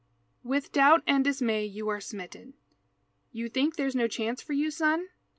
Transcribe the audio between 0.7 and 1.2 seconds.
doubt